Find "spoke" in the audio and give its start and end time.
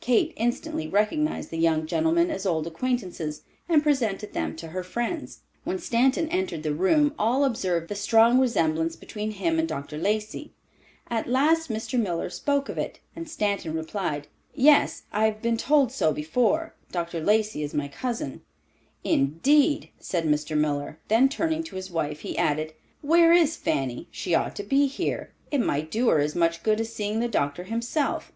12.30-12.70